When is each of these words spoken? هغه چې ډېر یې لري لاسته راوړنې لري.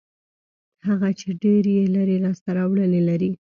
هغه 0.87 1.09
چې 1.19 1.27
ډېر 1.43 1.63
یې 1.75 1.83
لري 1.95 2.17
لاسته 2.25 2.49
راوړنې 2.57 3.01
لري. 3.09 3.29